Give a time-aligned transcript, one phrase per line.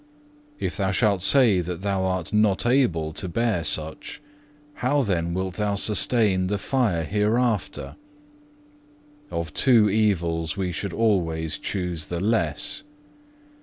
[0.59, 4.19] If thou shalt say that thou art not able to bear much,
[4.73, 7.97] how then wilt thou sustain the fire hereafter?
[9.29, 12.81] Of two evils we should always choose the less.